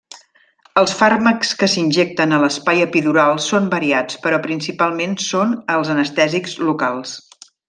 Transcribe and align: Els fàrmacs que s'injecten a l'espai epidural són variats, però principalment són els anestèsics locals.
Els 0.81 0.93
fàrmacs 1.01 1.51
que 1.59 1.67
s'injecten 1.73 2.33
a 2.37 2.39
l'espai 2.45 2.81
epidural 2.85 3.43
són 3.51 3.69
variats, 3.77 4.19
però 4.27 4.41
principalment 4.49 5.15
són 5.27 5.57
els 5.77 5.93
anestèsics 5.99 6.61
locals. 6.71 7.19